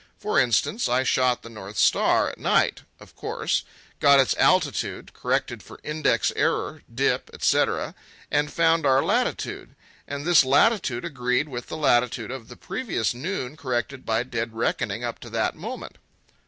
[0.17, 3.61] For instance, I shot the North Star, at night, of course;
[3.99, 7.93] got its altitude, corrected for index error, dip, etc.,
[8.31, 9.75] and found our latitude.
[10.07, 15.03] And this latitude agreed with the latitude of the previous noon corrected by dead reckoning
[15.03, 15.97] up to that moment.